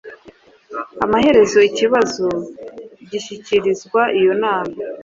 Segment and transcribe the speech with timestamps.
[1.03, 2.27] amaherezo ikibazo
[3.09, 4.73] gishyikirizwa iyo nama.